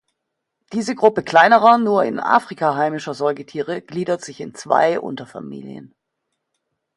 [0.73, 5.93] Diese Gruppe kleinerer, nur in Afrika heimischer Säugetiere gliedert sich in zwei Unterfamilien.